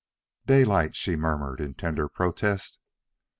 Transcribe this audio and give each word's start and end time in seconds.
"Daylight," 0.47 0.95
she 0.95 1.15
murmured, 1.15 1.61
in 1.61 1.75
tender 1.75 2.09
protest. 2.09 2.79